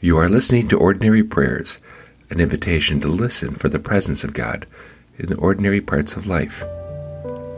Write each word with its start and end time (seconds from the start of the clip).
You 0.00 0.16
are 0.18 0.28
listening 0.28 0.68
to 0.68 0.78
Ordinary 0.78 1.24
Prayers, 1.24 1.80
an 2.30 2.38
invitation 2.38 3.00
to 3.00 3.08
listen 3.08 3.56
for 3.56 3.68
the 3.68 3.80
presence 3.80 4.22
of 4.22 4.32
God 4.32 4.64
in 5.18 5.26
the 5.26 5.36
ordinary 5.38 5.80
parts 5.80 6.14
of 6.14 6.28
life. 6.28 6.62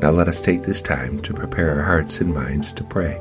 Now 0.01 0.09
let 0.09 0.27
us 0.27 0.41
take 0.41 0.63
this 0.63 0.81
time 0.81 1.21
to 1.21 1.35
prepare 1.35 1.77
our 1.77 1.83
hearts 1.83 2.19
and 2.19 2.33
minds 2.33 2.73
to 2.73 2.85
pray. 2.85 3.21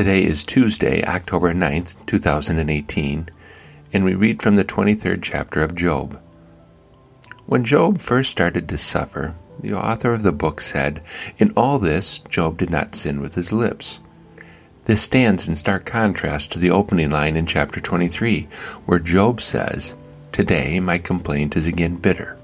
Today 0.00 0.24
is 0.24 0.44
Tuesday, 0.44 1.04
October 1.04 1.52
9th, 1.52 1.94
2018, 2.06 3.28
and 3.92 4.02
we 4.02 4.14
read 4.14 4.40
from 4.40 4.56
the 4.56 4.64
23rd 4.64 5.18
chapter 5.20 5.60
of 5.60 5.74
Job. 5.74 6.18
When 7.44 7.66
Job 7.66 7.98
first 7.98 8.30
started 8.30 8.66
to 8.70 8.78
suffer, 8.78 9.34
the 9.58 9.74
author 9.74 10.14
of 10.14 10.22
the 10.22 10.32
book 10.32 10.62
said, 10.62 11.02
In 11.36 11.52
all 11.54 11.78
this, 11.78 12.18
Job 12.18 12.56
did 12.56 12.70
not 12.70 12.94
sin 12.94 13.20
with 13.20 13.34
his 13.34 13.52
lips. 13.52 14.00
This 14.86 15.02
stands 15.02 15.46
in 15.46 15.54
stark 15.54 15.84
contrast 15.84 16.50
to 16.52 16.58
the 16.58 16.70
opening 16.70 17.10
line 17.10 17.36
in 17.36 17.44
chapter 17.44 17.78
23, 17.78 18.48
where 18.86 18.98
Job 18.98 19.42
says, 19.42 19.96
Today 20.32 20.80
my 20.80 20.96
complaint 20.96 21.58
is 21.58 21.66
again 21.66 21.96
bitter. 21.96 22.38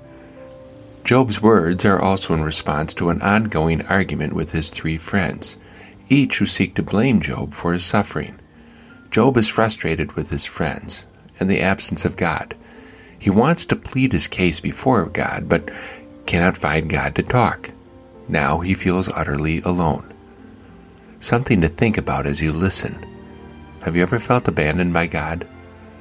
Job's 1.04 1.40
words 1.40 1.86
are 1.86 2.02
also 2.02 2.34
in 2.34 2.44
response 2.44 2.92
to 2.92 3.08
an 3.08 3.22
ongoing 3.22 3.80
argument 3.86 4.34
with 4.34 4.52
his 4.52 4.68
three 4.68 4.98
friends 4.98 5.56
each 6.08 6.38
who 6.38 6.46
seek 6.46 6.74
to 6.74 6.82
blame 6.82 7.20
Job 7.20 7.54
for 7.54 7.72
his 7.72 7.84
suffering. 7.84 8.38
Job 9.10 9.36
is 9.36 9.48
frustrated 9.48 10.12
with 10.12 10.30
his 10.30 10.44
friends 10.44 11.06
and 11.38 11.50
the 11.50 11.60
absence 11.60 12.04
of 12.04 12.16
God. 12.16 12.54
He 13.18 13.30
wants 13.30 13.64
to 13.66 13.76
plead 13.76 14.12
his 14.12 14.28
case 14.28 14.60
before 14.60 15.06
God, 15.06 15.48
but 15.48 15.70
cannot 16.26 16.58
find 16.58 16.90
God 16.90 17.14
to 17.14 17.22
talk. 17.22 17.70
Now 18.28 18.58
he 18.58 18.74
feels 18.74 19.08
utterly 19.08 19.60
alone. 19.62 20.12
Something 21.18 21.60
to 21.62 21.68
think 21.68 21.96
about 21.96 22.26
as 22.26 22.42
you 22.42 22.52
listen. 22.52 23.04
Have 23.82 23.96
you 23.96 24.02
ever 24.02 24.18
felt 24.18 24.48
abandoned 24.48 24.92
by 24.92 25.06
God? 25.06 25.46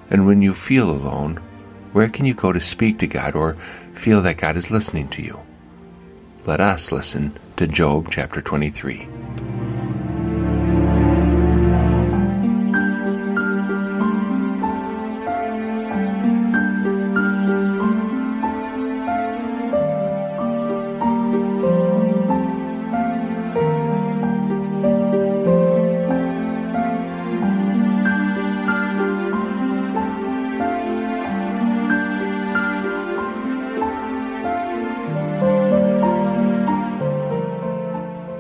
And 0.10 0.28
when 0.28 0.42
you 0.42 0.54
feel 0.54 0.90
alone, 0.90 1.38
where 1.94 2.10
can 2.10 2.26
you 2.26 2.34
go 2.34 2.52
to 2.52 2.60
speak 2.60 3.00
to 3.00 3.08
God 3.08 3.36
or 3.36 3.56
feel 3.94 4.22
that 4.24 4.38
God 4.38 4.58
is 4.58 4.72
listening 4.72 5.08
to 5.10 5.22
you? 5.22 5.40
Let 6.46 6.60
us 6.60 6.92
listen 6.92 7.38
to 7.56 7.66
Job 7.66 8.10
chapter 8.12 8.42
23. 8.42 9.15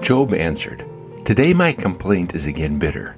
Job 0.05 0.35
answered, 0.35 0.85
Today 1.25 1.51
my 1.55 1.73
complaint 1.73 2.35
is 2.35 2.45
again 2.45 2.77
bitter. 2.77 3.15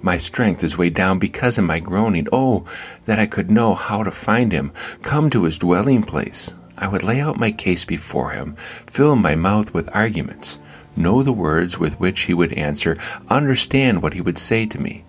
My 0.00 0.18
strength 0.18 0.62
is 0.62 0.78
weighed 0.78 0.94
down 0.94 1.18
because 1.18 1.58
of 1.58 1.64
my 1.64 1.80
groaning. 1.80 2.28
Oh, 2.30 2.64
that 3.06 3.18
I 3.18 3.26
could 3.26 3.50
know 3.50 3.74
how 3.74 4.04
to 4.04 4.12
find 4.12 4.52
him, 4.52 4.70
come 5.02 5.30
to 5.30 5.42
his 5.42 5.58
dwelling 5.58 6.04
place. 6.04 6.54
I 6.76 6.86
would 6.86 7.02
lay 7.02 7.20
out 7.20 7.40
my 7.40 7.50
case 7.50 7.84
before 7.84 8.30
him, 8.30 8.54
fill 8.86 9.16
my 9.16 9.34
mouth 9.34 9.74
with 9.74 9.92
arguments, 9.92 10.60
know 10.94 11.24
the 11.24 11.32
words 11.32 11.76
with 11.76 11.98
which 11.98 12.20
he 12.20 12.34
would 12.34 12.52
answer, 12.52 12.96
understand 13.28 14.00
what 14.00 14.14
he 14.14 14.20
would 14.20 14.38
say 14.38 14.64
to 14.64 14.80
me. 14.80 15.04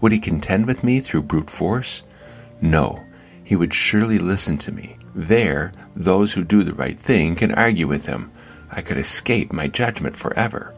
Would 0.00 0.12
he 0.12 0.20
contend 0.20 0.66
with 0.66 0.84
me 0.84 1.00
through 1.00 1.22
brute 1.22 1.50
force? 1.50 2.04
No, 2.60 3.02
he 3.42 3.56
would 3.56 3.74
surely 3.74 4.20
listen 4.20 4.58
to 4.58 4.70
me. 4.70 4.96
There, 5.12 5.72
those 5.96 6.34
who 6.34 6.44
do 6.44 6.62
the 6.62 6.72
right 6.72 6.96
thing 6.96 7.34
can 7.34 7.50
argue 7.52 7.88
with 7.88 8.06
him. 8.06 8.30
I 8.72 8.82
could 8.82 8.96
escape 8.96 9.52
my 9.52 9.68
judgment 9.68 10.16
forever. 10.16 10.74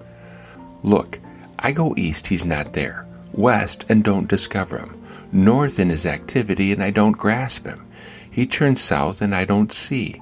Look, 0.82 1.20
I 1.58 1.72
go 1.72 1.94
east, 1.96 2.26
he's 2.26 2.44
not 2.44 2.72
there. 2.72 3.06
West, 3.32 3.84
and 3.88 4.02
don't 4.04 4.28
discover 4.28 4.78
him. 4.78 5.00
North 5.32 5.78
in 5.78 5.88
his 5.88 6.04
activity, 6.04 6.72
and 6.72 6.82
I 6.82 6.90
don't 6.90 7.12
grasp 7.12 7.66
him. 7.66 7.86
He 8.30 8.46
turns 8.46 8.80
south, 8.80 9.22
and 9.22 9.34
I 9.34 9.44
don't 9.44 9.72
see. 9.72 10.20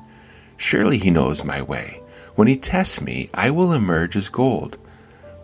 Surely 0.56 0.98
he 0.98 1.10
knows 1.10 1.42
my 1.42 1.62
way. 1.62 2.00
When 2.34 2.46
he 2.46 2.56
tests 2.56 3.00
me, 3.00 3.28
I 3.34 3.50
will 3.50 3.72
emerge 3.72 4.16
as 4.16 4.28
gold. 4.28 4.78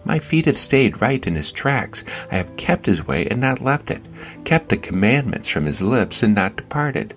My 0.04 0.18
feet 0.18 0.46
have 0.46 0.56
stayed 0.56 1.02
right 1.02 1.26
in 1.26 1.34
his 1.34 1.50
tracks. 1.50 2.04
I 2.30 2.36
have 2.36 2.56
kept 2.56 2.86
his 2.86 3.06
way 3.06 3.26
and 3.26 3.40
not 3.40 3.60
left 3.60 3.90
it, 3.90 4.02
kept 4.44 4.68
the 4.68 4.76
commandments 4.76 5.48
from 5.48 5.66
his 5.66 5.82
lips 5.82 6.22
and 6.22 6.34
not 6.34 6.56
departed, 6.56 7.14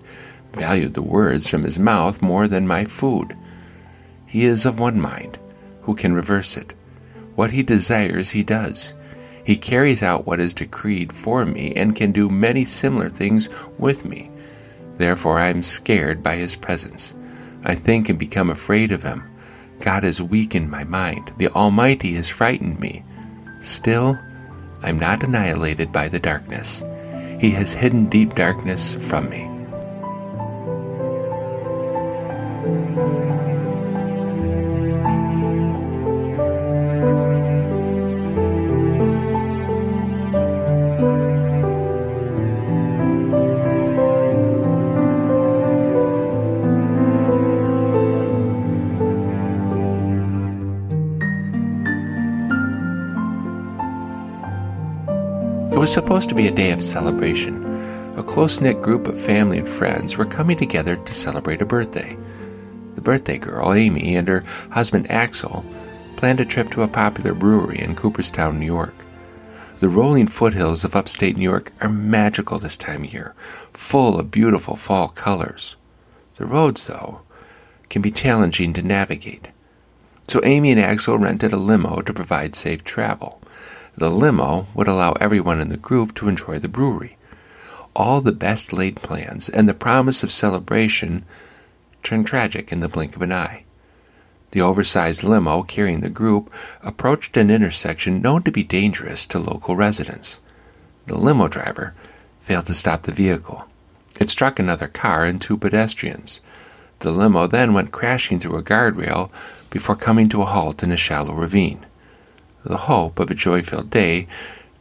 valued 0.52 0.94
the 0.94 1.02
words 1.02 1.48
from 1.48 1.62
his 1.62 1.78
mouth 1.78 2.20
more 2.20 2.48
than 2.48 2.66
my 2.66 2.84
food. 2.84 3.36
He 4.32 4.46
is 4.46 4.64
of 4.64 4.80
one 4.80 4.98
mind. 4.98 5.38
Who 5.82 5.94
can 5.94 6.14
reverse 6.14 6.56
it? 6.56 6.72
What 7.34 7.50
he 7.50 7.62
desires, 7.62 8.30
he 8.30 8.42
does. 8.42 8.94
He 9.44 9.56
carries 9.56 10.02
out 10.02 10.24
what 10.24 10.40
is 10.40 10.54
decreed 10.54 11.12
for 11.12 11.44
me 11.44 11.74
and 11.74 11.94
can 11.94 12.12
do 12.12 12.30
many 12.30 12.64
similar 12.64 13.10
things 13.10 13.50
with 13.76 14.06
me. 14.06 14.30
Therefore, 14.94 15.38
I 15.38 15.48
am 15.48 15.62
scared 15.62 16.22
by 16.22 16.36
his 16.36 16.56
presence. 16.56 17.14
I 17.62 17.74
think 17.74 18.08
and 18.08 18.18
become 18.18 18.48
afraid 18.48 18.90
of 18.90 19.02
him. 19.02 19.22
God 19.80 20.02
has 20.02 20.22
weakened 20.22 20.70
my 20.70 20.84
mind. 20.84 21.34
The 21.36 21.48
Almighty 21.48 22.14
has 22.14 22.30
frightened 22.30 22.80
me. 22.80 23.04
Still, 23.60 24.18
I 24.80 24.88
am 24.88 24.98
not 24.98 25.22
annihilated 25.22 25.92
by 25.92 26.08
the 26.08 26.18
darkness. 26.18 26.82
He 27.38 27.50
has 27.50 27.74
hidden 27.74 28.06
deep 28.06 28.34
darkness 28.34 28.94
from 28.94 29.28
me. 29.28 29.51
Was 55.82 55.92
supposed 55.92 56.28
to 56.28 56.34
be 56.36 56.46
a 56.46 56.50
day 56.52 56.70
of 56.70 56.80
celebration. 56.80 57.64
A 58.16 58.22
close 58.22 58.60
knit 58.60 58.80
group 58.82 59.08
of 59.08 59.20
family 59.20 59.58
and 59.58 59.68
friends 59.68 60.16
were 60.16 60.24
coming 60.24 60.56
together 60.56 60.94
to 60.94 61.12
celebrate 61.12 61.60
a 61.60 61.66
birthday. 61.66 62.16
The 62.94 63.00
birthday 63.00 63.36
girl, 63.36 63.72
Amy, 63.72 64.14
and 64.14 64.28
her 64.28 64.44
husband 64.70 65.10
Axel 65.10 65.64
planned 66.14 66.38
a 66.38 66.44
trip 66.44 66.70
to 66.70 66.82
a 66.82 66.86
popular 66.86 67.34
brewery 67.34 67.80
in 67.80 67.96
Cooperstown, 67.96 68.60
New 68.60 68.66
York. 68.66 68.94
The 69.80 69.88
rolling 69.88 70.28
foothills 70.28 70.84
of 70.84 70.94
upstate 70.94 71.36
New 71.36 71.42
York 71.42 71.72
are 71.80 71.88
magical 71.88 72.60
this 72.60 72.76
time 72.76 73.02
of 73.02 73.12
year, 73.12 73.34
full 73.72 74.20
of 74.20 74.30
beautiful 74.30 74.76
fall 74.76 75.08
colors. 75.08 75.74
The 76.36 76.46
roads, 76.46 76.86
though, 76.86 77.22
can 77.88 78.02
be 78.02 78.12
challenging 78.12 78.72
to 78.74 78.82
navigate. 78.82 79.48
So 80.28 80.40
Amy 80.44 80.70
and 80.70 80.80
Axel 80.80 81.18
rented 81.18 81.52
a 81.52 81.56
limo 81.56 82.02
to 82.02 82.14
provide 82.14 82.54
safe 82.54 82.84
travel. 82.84 83.41
The 83.94 84.10
limo 84.10 84.68
would 84.74 84.88
allow 84.88 85.12
everyone 85.12 85.60
in 85.60 85.68
the 85.68 85.76
group 85.76 86.14
to 86.14 86.28
enjoy 86.28 86.58
the 86.58 86.68
brewery. 86.68 87.18
All 87.94 88.22
the 88.22 88.32
best 88.32 88.72
laid 88.72 88.96
plans 88.96 89.50
and 89.50 89.68
the 89.68 89.74
promise 89.74 90.22
of 90.22 90.32
celebration 90.32 91.26
turned 92.02 92.26
tragic 92.26 92.72
in 92.72 92.80
the 92.80 92.88
blink 92.88 93.14
of 93.16 93.22
an 93.22 93.32
eye. 93.32 93.64
The 94.52 94.62
oversized 94.62 95.22
limo 95.22 95.62
carrying 95.62 96.00
the 96.00 96.08
group 96.08 96.50
approached 96.82 97.36
an 97.36 97.50
intersection 97.50 98.22
known 98.22 98.42
to 98.44 98.50
be 98.50 98.64
dangerous 98.64 99.26
to 99.26 99.38
local 99.38 99.76
residents. 99.76 100.40
The 101.06 101.18
limo 101.18 101.48
driver 101.48 101.94
failed 102.40 102.66
to 102.66 102.74
stop 102.74 103.02
the 103.02 103.12
vehicle. 103.12 103.66
It 104.18 104.30
struck 104.30 104.58
another 104.58 104.88
car 104.88 105.26
and 105.26 105.40
two 105.40 105.58
pedestrians. 105.58 106.40
The 107.00 107.10
limo 107.10 107.46
then 107.46 107.74
went 107.74 107.92
crashing 107.92 108.40
through 108.40 108.56
a 108.56 108.62
guardrail 108.62 109.30
before 109.68 109.96
coming 109.96 110.30
to 110.30 110.42
a 110.42 110.46
halt 110.46 110.82
in 110.82 110.92
a 110.92 110.96
shallow 110.96 111.34
ravine 111.34 111.84
the 112.64 112.76
hope 112.76 113.18
of 113.18 113.30
a 113.30 113.34
joy 113.34 113.62
filled 113.62 113.90
day 113.90 114.26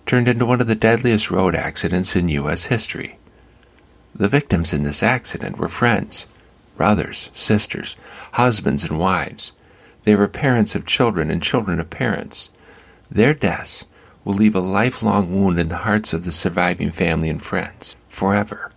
turned 0.05 0.27
into 0.27 0.45
one 0.45 0.61
of 0.61 0.67
the 0.67 0.75
deadliest 0.75 1.31
road 1.31 1.55
accidents 1.55 2.15
in 2.15 2.29
U.S. 2.29 2.65
history. 2.65 3.17
The 4.13 4.27
victims 4.27 4.73
in 4.73 4.83
this 4.83 5.01
accident 5.01 5.57
were 5.57 5.67
friends, 5.67 6.27
brothers, 6.75 7.29
sisters, 7.33 7.95
husbands, 8.33 8.83
and 8.83 8.99
wives. 8.99 9.53
They 10.03 10.15
were 10.15 10.27
parents 10.27 10.75
of 10.75 10.85
children 10.85 11.31
and 11.31 11.41
children 11.41 11.79
of 11.79 11.89
parents. 11.89 12.49
Their 13.09 13.33
deaths 13.33 13.85
will 14.23 14.33
leave 14.33 14.55
a 14.55 14.59
lifelong 14.59 15.31
wound 15.31 15.59
in 15.59 15.69
the 15.69 15.77
hearts 15.77 16.13
of 16.13 16.25
the 16.25 16.31
surviving 16.31 16.91
family 16.91 17.29
and 17.29 17.41
friends, 17.41 17.95
forever. 18.09 18.71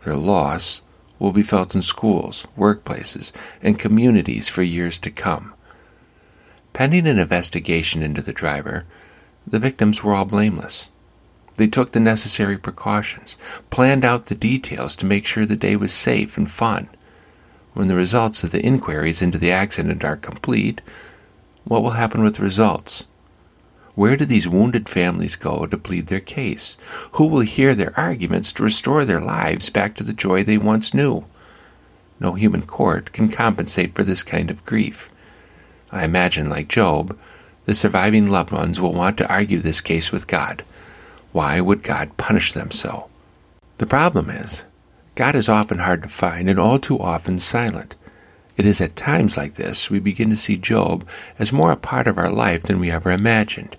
Their 0.00 0.16
loss 0.16 0.82
will 1.18 1.32
be 1.32 1.42
felt 1.42 1.74
in 1.74 1.82
schools, 1.82 2.46
workplaces, 2.58 3.32
and 3.62 3.78
communities 3.78 4.48
for 4.48 4.62
years 4.62 4.98
to 5.00 5.10
come. 5.10 5.54
Pending 6.74 7.06
an 7.06 7.20
investigation 7.20 8.02
into 8.02 8.20
the 8.20 8.32
driver, 8.32 8.84
the 9.46 9.60
victims 9.60 10.02
were 10.02 10.12
all 10.12 10.24
blameless. 10.24 10.90
They 11.54 11.68
took 11.68 11.92
the 11.92 12.00
necessary 12.00 12.58
precautions, 12.58 13.38
planned 13.70 14.04
out 14.04 14.26
the 14.26 14.34
details 14.34 14.96
to 14.96 15.06
make 15.06 15.24
sure 15.24 15.46
the 15.46 15.54
day 15.54 15.76
was 15.76 15.94
safe 15.94 16.36
and 16.36 16.50
fun. 16.50 16.88
When 17.74 17.86
the 17.86 17.94
results 17.94 18.42
of 18.42 18.50
the 18.50 18.60
inquiries 18.60 19.22
into 19.22 19.38
the 19.38 19.52
accident 19.52 20.04
are 20.04 20.16
complete, 20.16 20.80
what 21.62 21.80
will 21.80 21.90
happen 21.90 22.24
with 22.24 22.34
the 22.36 22.42
results? 22.42 23.06
Where 23.94 24.16
do 24.16 24.24
these 24.24 24.48
wounded 24.48 24.88
families 24.88 25.36
go 25.36 25.66
to 25.66 25.78
plead 25.78 26.08
their 26.08 26.18
case? 26.18 26.76
Who 27.12 27.28
will 27.28 27.42
hear 27.42 27.76
their 27.76 27.96
arguments 27.96 28.52
to 28.54 28.64
restore 28.64 29.04
their 29.04 29.20
lives 29.20 29.70
back 29.70 29.94
to 29.94 30.02
the 30.02 30.12
joy 30.12 30.42
they 30.42 30.58
once 30.58 30.92
knew? 30.92 31.24
No 32.18 32.32
human 32.32 32.62
court 32.62 33.12
can 33.12 33.28
compensate 33.28 33.94
for 33.94 34.02
this 34.02 34.24
kind 34.24 34.50
of 34.50 34.66
grief. 34.66 35.08
I 35.94 36.04
imagine, 36.04 36.50
like 36.50 36.68
Job, 36.68 37.16
the 37.66 37.74
surviving 37.74 38.28
loved 38.28 38.50
ones 38.50 38.80
will 38.80 38.92
want 38.92 39.16
to 39.18 39.32
argue 39.32 39.60
this 39.60 39.80
case 39.80 40.10
with 40.10 40.26
God. 40.26 40.64
Why 41.30 41.60
would 41.60 41.84
God 41.84 42.16
punish 42.16 42.52
them 42.52 42.72
so? 42.72 43.08
The 43.78 43.86
problem 43.86 44.28
is, 44.28 44.64
God 45.14 45.36
is 45.36 45.48
often 45.48 45.78
hard 45.78 46.02
to 46.02 46.08
find 46.08 46.50
and 46.50 46.58
all 46.58 46.80
too 46.80 46.98
often 46.98 47.38
silent. 47.38 47.94
It 48.56 48.66
is 48.66 48.80
at 48.80 48.96
times 48.96 49.36
like 49.36 49.54
this 49.54 49.88
we 49.88 50.00
begin 50.00 50.30
to 50.30 50.36
see 50.36 50.56
Job 50.56 51.06
as 51.38 51.52
more 51.52 51.70
a 51.70 51.76
part 51.76 52.08
of 52.08 52.18
our 52.18 52.30
life 52.30 52.64
than 52.64 52.80
we 52.80 52.90
ever 52.90 53.12
imagined. 53.12 53.76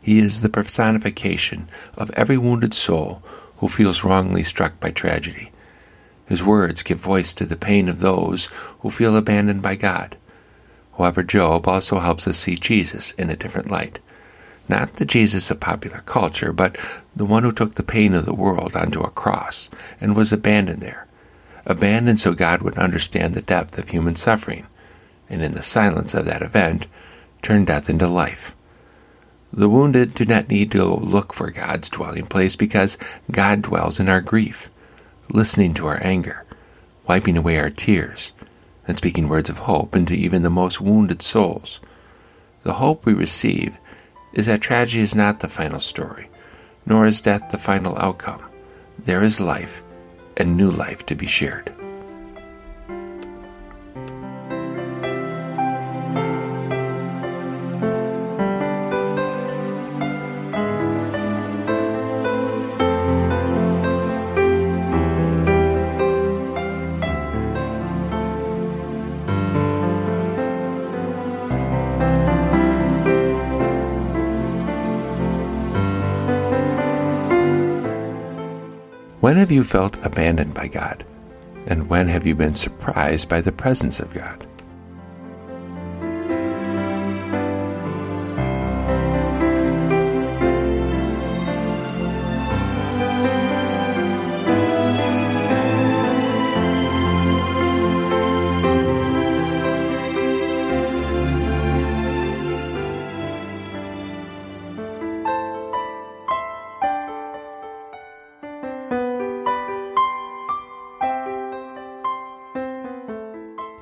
He 0.00 0.20
is 0.20 0.42
the 0.42 0.48
personification 0.48 1.68
of 1.96 2.12
every 2.12 2.38
wounded 2.38 2.72
soul 2.72 3.20
who 3.56 3.66
feels 3.66 4.04
wrongly 4.04 4.44
struck 4.44 4.78
by 4.78 4.92
tragedy. 4.92 5.50
His 6.26 6.44
words 6.44 6.84
give 6.84 6.98
voice 6.98 7.34
to 7.34 7.44
the 7.44 7.56
pain 7.56 7.88
of 7.88 7.98
those 7.98 8.46
who 8.80 8.90
feel 8.90 9.16
abandoned 9.16 9.62
by 9.62 9.74
God. 9.74 10.16
However, 10.98 11.22
Job 11.22 11.68
also 11.68 12.00
helps 12.00 12.26
us 12.26 12.36
see 12.36 12.56
Jesus 12.56 13.12
in 13.12 13.30
a 13.30 13.36
different 13.36 13.70
light. 13.70 14.00
Not 14.68 14.94
the 14.94 15.04
Jesus 15.04 15.50
of 15.50 15.60
popular 15.60 16.02
culture, 16.04 16.52
but 16.52 16.76
the 17.14 17.24
one 17.24 17.44
who 17.44 17.52
took 17.52 17.76
the 17.76 17.84
pain 17.84 18.14
of 18.14 18.24
the 18.24 18.34
world 18.34 18.74
onto 18.74 19.00
a 19.00 19.10
cross 19.10 19.70
and 20.00 20.16
was 20.16 20.32
abandoned 20.32 20.82
there. 20.82 21.06
Abandoned 21.64 22.18
so 22.18 22.32
God 22.34 22.62
would 22.62 22.76
understand 22.76 23.34
the 23.34 23.42
depth 23.42 23.78
of 23.78 23.90
human 23.90 24.16
suffering, 24.16 24.66
and 25.30 25.40
in 25.40 25.52
the 25.52 25.62
silence 25.62 26.14
of 26.14 26.24
that 26.24 26.42
event, 26.42 26.86
turn 27.42 27.64
death 27.64 27.88
into 27.88 28.08
life. 28.08 28.56
The 29.52 29.68
wounded 29.68 30.14
do 30.14 30.24
not 30.24 30.50
need 30.50 30.72
to 30.72 30.84
look 30.84 31.32
for 31.32 31.50
God's 31.50 31.88
dwelling 31.88 32.26
place 32.26 32.56
because 32.56 32.98
God 33.30 33.62
dwells 33.62 34.00
in 34.00 34.08
our 34.08 34.20
grief, 34.20 34.68
listening 35.30 35.74
to 35.74 35.86
our 35.86 36.02
anger, 36.02 36.44
wiping 37.06 37.36
away 37.36 37.58
our 37.58 37.70
tears, 37.70 38.32
and 38.88 38.96
speaking 38.96 39.28
words 39.28 39.48
of 39.48 39.58
hope 39.58 39.94
into 39.94 40.14
even 40.14 40.42
the 40.42 40.50
most 40.50 40.80
wounded 40.80 41.22
souls. 41.22 41.80
The 42.62 42.72
hope 42.74 43.06
we 43.06 43.12
receive 43.12 43.78
is 44.32 44.46
that 44.46 44.60
tragedy 44.60 45.02
is 45.02 45.14
not 45.14 45.40
the 45.40 45.48
final 45.48 45.78
story, 45.78 46.28
nor 46.86 47.06
is 47.06 47.20
death 47.20 47.50
the 47.50 47.58
final 47.58 47.96
outcome. 47.98 48.42
There 48.98 49.22
is 49.22 49.40
life, 49.40 49.82
and 50.36 50.56
new 50.56 50.70
life 50.70 51.06
to 51.06 51.14
be 51.14 51.26
shared. 51.26 51.72
When 79.28 79.36
have 79.36 79.52
you 79.52 79.62
felt 79.62 80.02
abandoned 80.06 80.54
by 80.54 80.68
God? 80.68 81.04
And 81.66 81.90
when 81.90 82.08
have 82.08 82.26
you 82.26 82.34
been 82.34 82.54
surprised 82.54 83.28
by 83.28 83.42
the 83.42 83.52
presence 83.52 84.00
of 84.00 84.14
God? 84.14 84.46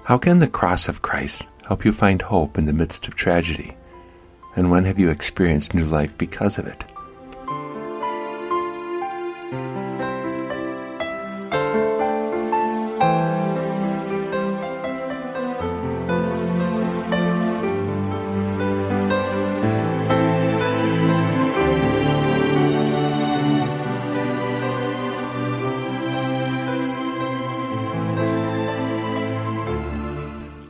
How 0.07 0.19
can 0.19 0.39
the 0.39 0.47
cross 0.47 0.89
of 0.89 1.03
Christ 1.03 1.49
help 1.67 1.85
you 1.85 1.91
find 1.91 2.23
hope 2.23 2.59
in 2.59 2.67
the 2.67 2.73
midst 2.73 3.09
of 3.09 3.17
tragedy? 3.17 3.77
And 4.55 4.71
when 4.71 4.85
have 4.85 5.01
you 5.01 5.11
experienced 5.11 5.75
new 5.75 5.83
life 5.83 6.17
because 6.17 6.59
of 6.59 6.69
it? 6.69 6.85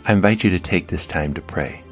I 0.08 0.12
invite 0.12 0.44
you 0.44 0.50
to 0.50 0.60
take 0.60 0.86
this 0.86 1.04
time 1.04 1.34
to 1.34 1.40
pray. 1.40 1.82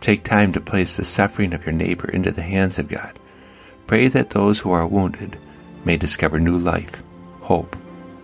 Take 0.00 0.24
time 0.24 0.52
to 0.52 0.60
place 0.60 0.96
the 0.96 1.06
suffering 1.06 1.54
of 1.54 1.64
your 1.64 1.72
neighbor 1.72 2.08
into 2.10 2.30
the 2.30 2.42
hands 2.42 2.78
of 2.78 2.88
God. 2.88 3.18
Pray 3.86 4.08
that 4.08 4.30
those 4.30 4.58
who 4.58 4.72
are 4.72 4.86
wounded 4.86 5.38
may 5.84 5.96
discover 5.96 6.38
new 6.38 6.56
life, 6.56 7.02
hope, 7.40 7.74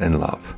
and 0.00 0.20
love. 0.20 0.54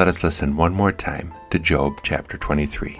Let 0.00 0.08
us 0.08 0.24
listen 0.24 0.56
one 0.56 0.72
more 0.72 0.92
time 0.92 1.34
to 1.50 1.58
Job 1.58 2.00
chapter 2.02 2.38
23. 2.38 2.98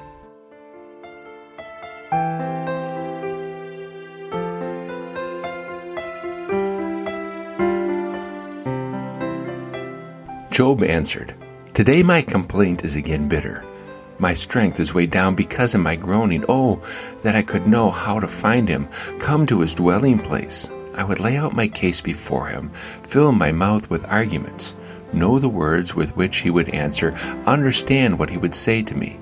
Job 10.51 10.83
answered, 10.83 11.35
Today 11.73 12.03
my 12.03 12.21
complaint 12.21 12.85
is 12.85 12.97
again 12.97 13.29
bitter. 13.29 13.65
My 14.19 14.35
strength 14.35 14.79
is 14.79 14.93
weighed 14.93 15.11
down 15.11 15.35
because 15.35 15.75
of 15.75 15.81
my 15.81 15.97
groaning. 15.97 16.45
Oh, 16.51 16.83
that 17.23 17.35
I 17.35 17.41
could 17.41 17.67
know 17.67 17.91
how 17.91 18.21
to 18.21 18.29
find 18.29 18.69
him, 18.69 18.91
come 19.19 19.47
to 19.47 19.61
his 19.61 19.73
dwelling 19.73 20.19
place. 20.19 20.71
I 20.95 21.05
would 21.05 21.19
lay 21.19 21.39
out 21.39 21.57
my 21.57 21.67
case 21.67 22.03
before 22.03 22.49
him, 22.49 22.71
fill 23.05 23.33
my 23.33 23.53
mouth 23.53 23.89
with 23.89 24.05
arguments, 24.05 24.75
know 25.13 25.39
the 25.39 25.49
words 25.49 25.95
with 25.95 26.17
which 26.17 26.39
he 26.39 26.51
would 26.51 26.69
answer, 26.71 27.13
understand 27.47 28.19
what 28.19 28.31
he 28.31 28.37
would 28.37 28.55
say 28.55 28.83
to 28.83 28.97
me. 28.97 29.19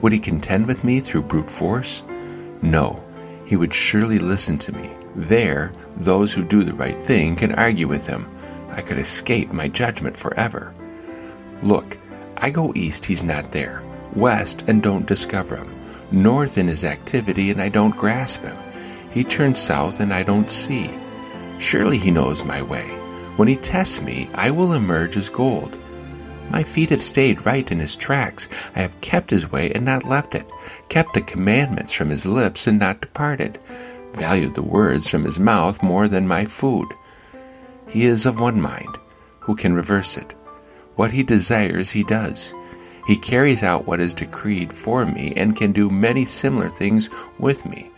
Would 0.00 0.12
he 0.12 0.18
contend 0.18 0.66
with 0.66 0.84
me 0.84 1.00
through 1.00 1.22
brute 1.22 1.50
force? 1.50 2.02
No, 2.62 3.02
he 3.44 3.56
would 3.56 3.74
surely 3.74 4.18
listen 4.18 4.58
to 4.58 4.72
me. 4.72 4.90
There, 5.16 5.72
those 5.96 6.32
who 6.32 6.44
do 6.44 6.62
the 6.62 6.74
right 6.74 6.98
thing 6.98 7.34
can 7.34 7.54
argue 7.54 7.88
with 7.88 8.06
him. 8.06 8.28
I 8.70 8.82
could 8.82 8.98
escape 8.98 9.52
my 9.52 9.68
judgment 9.68 10.16
forever. 10.16 10.74
Look, 11.62 11.98
I 12.36 12.50
go 12.50 12.72
east, 12.76 13.04
he's 13.04 13.24
not 13.24 13.50
there. 13.50 13.82
West, 14.14 14.64
and 14.68 14.82
don't 14.82 15.06
discover 15.06 15.56
him. 15.56 15.74
North 16.10 16.56
in 16.56 16.68
his 16.68 16.84
activity, 16.84 17.50
and 17.50 17.60
I 17.60 17.68
don't 17.68 17.96
grasp 17.96 18.44
him. 18.44 18.56
He 19.10 19.24
turns 19.24 19.58
south, 19.58 20.00
and 20.00 20.14
I 20.14 20.22
don't 20.22 20.50
see. 20.50 20.90
Surely 21.58 21.98
he 21.98 22.10
knows 22.10 22.44
my 22.44 22.62
way. 22.62 22.88
When 23.38 23.46
he 23.46 23.54
tests 23.54 24.02
me, 24.02 24.28
I 24.34 24.50
will 24.50 24.72
emerge 24.72 25.16
as 25.16 25.30
gold. 25.30 25.78
My 26.50 26.64
feet 26.64 26.90
have 26.90 27.04
stayed 27.04 27.46
right 27.46 27.70
in 27.70 27.78
his 27.78 27.94
tracks. 27.94 28.48
I 28.74 28.80
have 28.80 29.00
kept 29.00 29.30
his 29.30 29.48
way 29.48 29.70
and 29.70 29.84
not 29.84 30.02
left 30.02 30.34
it, 30.34 30.50
kept 30.88 31.14
the 31.14 31.20
commandments 31.20 31.92
from 31.92 32.10
his 32.10 32.26
lips 32.26 32.66
and 32.66 32.80
not 32.80 33.00
departed, 33.00 33.60
valued 34.14 34.56
the 34.56 34.62
words 34.64 35.08
from 35.08 35.22
his 35.22 35.38
mouth 35.38 35.84
more 35.84 36.08
than 36.08 36.26
my 36.26 36.46
food. 36.46 36.88
He 37.86 38.06
is 38.06 38.26
of 38.26 38.40
one 38.40 38.60
mind. 38.60 38.98
Who 39.38 39.54
can 39.54 39.72
reverse 39.72 40.16
it? 40.16 40.34
What 40.96 41.12
he 41.12 41.22
desires, 41.22 41.90
he 41.90 42.02
does. 42.02 42.52
He 43.06 43.16
carries 43.16 43.62
out 43.62 43.86
what 43.86 44.00
is 44.00 44.14
decreed 44.14 44.72
for 44.72 45.06
me 45.06 45.32
and 45.36 45.56
can 45.56 45.70
do 45.70 45.88
many 45.88 46.24
similar 46.24 46.70
things 46.70 47.08
with 47.38 47.64
me. 47.64 47.92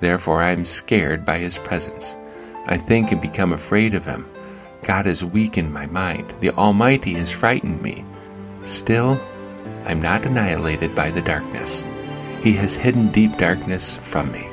Therefore, 0.00 0.42
I 0.42 0.52
am 0.52 0.64
scared 0.64 1.26
by 1.26 1.36
his 1.36 1.58
presence. 1.58 2.16
I 2.64 2.78
think 2.78 3.12
and 3.12 3.20
become 3.20 3.52
afraid 3.52 3.92
of 3.92 4.06
him. 4.06 4.26
God 4.82 5.06
has 5.06 5.24
weakened 5.24 5.72
my 5.72 5.86
mind. 5.86 6.34
The 6.40 6.50
Almighty 6.50 7.14
has 7.14 7.30
frightened 7.30 7.80
me. 7.82 8.04
Still, 8.62 9.20
I'm 9.84 10.02
not 10.02 10.26
annihilated 10.26 10.94
by 10.94 11.10
the 11.10 11.20
darkness. 11.20 11.84
He 12.42 12.52
has 12.52 12.74
hidden 12.74 13.12
deep 13.12 13.36
darkness 13.38 13.96
from 13.98 14.32
me. 14.32 14.49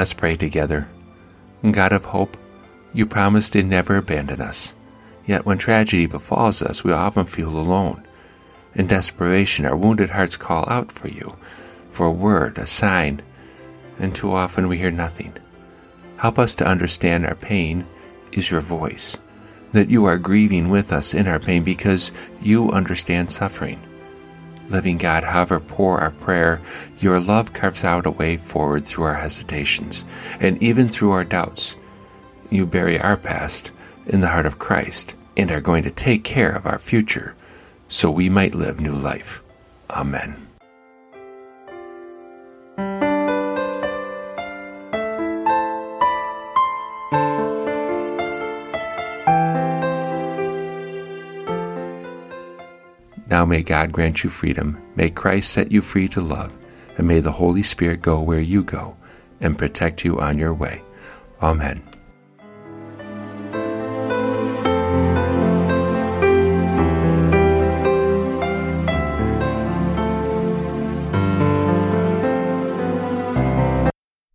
Us 0.00 0.12
pray 0.12 0.34
together. 0.34 0.88
God 1.70 1.92
of 1.92 2.06
hope, 2.06 2.36
you 2.92 3.06
promised 3.06 3.52
to 3.52 3.62
never 3.62 3.96
abandon 3.96 4.40
us. 4.40 4.74
Yet 5.26 5.46
when 5.46 5.58
tragedy 5.58 6.06
befalls 6.06 6.62
us, 6.62 6.82
we 6.82 6.92
often 6.92 7.26
feel 7.26 7.50
alone. 7.50 8.02
In 8.74 8.86
desperation, 8.86 9.66
our 9.66 9.76
wounded 9.76 10.10
hearts 10.10 10.36
call 10.36 10.68
out 10.68 10.90
for 10.90 11.08
you, 11.08 11.36
for 11.90 12.06
a 12.06 12.12
word, 12.12 12.58
a 12.58 12.66
sign, 12.66 13.22
and 13.98 14.14
too 14.14 14.32
often 14.32 14.68
we 14.68 14.78
hear 14.78 14.90
nothing. 14.90 15.32
Help 16.16 16.38
us 16.38 16.54
to 16.56 16.66
understand 16.66 17.26
our 17.26 17.34
pain 17.34 17.86
is 18.32 18.50
your 18.50 18.60
voice, 18.60 19.18
that 19.72 19.90
you 19.90 20.04
are 20.06 20.18
grieving 20.18 20.68
with 20.68 20.92
us 20.92 21.14
in 21.14 21.28
our 21.28 21.38
pain 21.38 21.62
because 21.62 22.12
you 22.40 22.70
understand 22.70 23.30
suffering. 23.30 23.80
Living 24.70 24.98
God, 24.98 25.24
however 25.24 25.60
poor 25.60 25.98
our 25.98 26.12
prayer, 26.12 26.60
your 26.98 27.20
love 27.20 27.52
carves 27.52 27.84
out 27.84 28.06
a 28.06 28.10
way 28.10 28.36
forward 28.36 28.86
through 28.86 29.04
our 29.04 29.16
hesitations, 29.16 30.04
and 30.38 30.62
even 30.62 30.88
through 30.88 31.10
our 31.10 31.24
doubts. 31.24 31.74
You 32.50 32.66
bury 32.66 32.98
our 32.98 33.16
past 33.16 33.72
in 34.06 34.20
the 34.20 34.28
heart 34.28 34.46
of 34.46 34.58
Christ 34.58 35.14
and 35.36 35.50
are 35.50 35.60
going 35.60 35.82
to 35.84 35.90
take 35.90 36.24
care 36.24 36.50
of 36.50 36.66
our 36.66 36.78
future 36.78 37.34
so 37.88 38.10
we 38.10 38.28
might 38.28 38.54
live 38.54 38.80
new 38.80 38.94
life. 38.94 39.42
Amen. 39.90 40.49
Now 53.30 53.44
may 53.44 53.62
God 53.62 53.92
grant 53.92 54.24
you 54.24 54.30
freedom, 54.30 54.76
may 54.96 55.08
Christ 55.08 55.50
set 55.50 55.70
you 55.70 55.82
free 55.82 56.08
to 56.08 56.20
love, 56.20 56.52
and 56.98 57.06
may 57.06 57.20
the 57.20 57.32
Holy 57.32 57.62
Spirit 57.62 58.02
go 58.02 58.20
where 58.20 58.40
you 58.40 58.64
go 58.64 58.96
and 59.40 59.56
protect 59.56 60.04
you 60.04 60.18
on 60.18 60.38
your 60.38 60.52
way. 60.52 60.82
Amen. 61.40 61.89